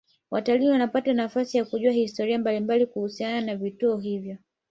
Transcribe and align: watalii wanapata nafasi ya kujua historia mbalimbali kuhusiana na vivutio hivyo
watalii 0.31 0.69
wanapata 0.69 1.13
nafasi 1.13 1.57
ya 1.57 1.65
kujua 1.65 1.91
historia 1.91 2.39
mbalimbali 2.39 2.85
kuhusiana 2.85 3.41
na 3.41 3.55
vivutio 3.55 3.97
hivyo 3.97 4.37